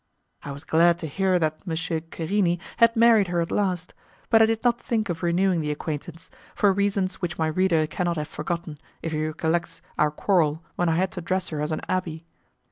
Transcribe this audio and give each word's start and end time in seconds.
I 0.41 0.51
was 0.51 0.63
glad 0.63 0.97
to 0.97 1.05
hear 1.07 1.37
that 1.37 1.59
M. 1.67 1.73
Querini 1.75 2.57
had 2.77 2.95
married 2.95 3.27
her 3.27 3.39
at 3.39 3.51
last, 3.51 3.93
but 4.31 4.41
I 4.41 4.47
did 4.47 4.63
not 4.63 4.81
think 4.81 5.09
of 5.09 5.21
renewing 5.21 5.61
the 5.61 5.69
acquaintance, 5.69 6.31
for 6.55 6.73
reasons 6.73 7.21
which 7.21 7.37
my 7.37 7.45
reader 7.45 7.85
cannot 7.85 8.17
have 8.17 8.27
forgotten 8.27 8.79
if 9.03 9.11
he 9.11 9.27
recollects 9.27 9.83
our 9.99 10.09
quarrel 10.09 10.63
when 10.75 10.89
I 10.89 10.95
had 10.95 11.11
to 11.11 11.21
dress 11.21 11.49
her 11.49 11.61
as 11.61 11.71
an 11.71 11.81
abbé. 11.87 12.23